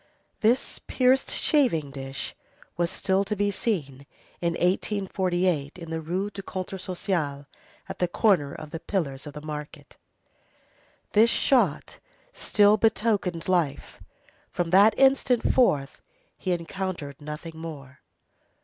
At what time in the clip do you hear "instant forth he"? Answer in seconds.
14.97-16.51